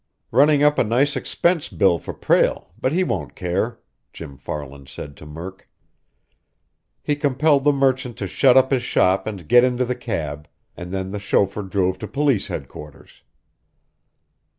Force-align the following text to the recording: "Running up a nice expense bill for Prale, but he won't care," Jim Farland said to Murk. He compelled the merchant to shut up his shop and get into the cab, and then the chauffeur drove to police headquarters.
"Running 0.31 0.63
up 0.63 0.79
a 0.79 0.83
nice 0.83 1.15
expense 1.15 1.69
bill 1.69 1.99
for 1.99 2.11
Prale, 2.11 2.71
but 2.79 2.91
he 2.91 3.03
won't 3.03 3.35
care," 3.35 3.79
Jim 4.13 4.35
Farland 4.35 4.89
said 4.89 5.15
to 5.17 5.27
Murk. 5.27 5.69
He 7.03 7.15
compelled 7.15 7.63
the 7.63 7.71
merchant 7.71 8.17
to 8.17 8.25
shut 8.25 8.57
up 8.57 8.71
his 8.71 8.81
shop 8.81 9.27
and 9.27 9.47
get 9.47 9.63
into 9.63 9.85
the 9.85 9.93
cab, 9.93 10.47
and 10.75 10.91
then 10.91 11.11
the 11.11 11.19
chauffeur 11.19 11.61
drove 11.61 11.99
to 11.99 12.07
police 12.07 12.47
headquarters. 12.47 13.21